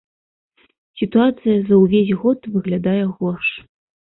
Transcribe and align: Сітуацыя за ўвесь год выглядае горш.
Сітуацыя 1.01 1.57
за 1.67 1.75
ўвесь 1.81 2.11
год 2.25 2.39
выглядае 2.57 2.99
горш. 3.21 3.47